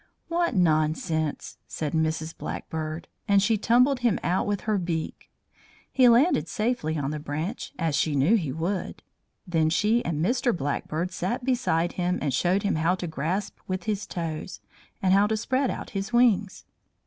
[0.29, 2.35] "What nonsense!" said Mrs.
[2.35, 5.29] Blackbird; and she tumbled him out with her beak.
[5.91, 9.03] He landed safely on the branch, as she knew he would.
[9.45, 10.57] Then she and Mr.
[10.57, 14.59] Blackbird sat beside him and showed him how to grasp with his toes,
[15.03, 16.65] and how to spread out his wings.